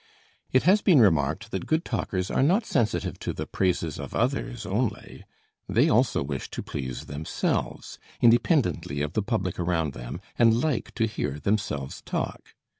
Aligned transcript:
It 0.51 0.63
has 0.63 0.81
been 0.81 0.99
remarked 0.99 1.51
that 1.51 1.67
good 1.67 1.85
talkers 1.85 2.31
are 2.31 2.41
not 2.41 2.65
sensitive 2.65 3.19
to 3.19 3.33
the 3.33 3.45
praises 3.45 3.99
of 3.99 4.15
others 4.15 4.65
only: 4.65 5.25
they 5.69 5.89
also 5.89 6.23
wish 6.23 6.49
to 6.49 6.63
please 6.63 7.05
themselves, 7.05 7.99
independently 8.19 9.03
of 9.03 9.13
the 9.13 9.21
public 9.21 9.59
around 9.59 9.93
them; 9.93 10.19
and 10.39 10.59
like 10.59 10.95
to 10.95 11.05
hear 11.05 11.37
themselves 11.39 12.01
talk. 12.01 12.55